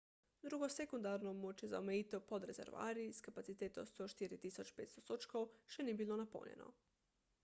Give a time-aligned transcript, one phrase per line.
[0.43, 6.71] drugo sekundarno območje za omejitev pod rezervoarji s kapaciteto 104.500 sodčkov še ni bilo napolnjeno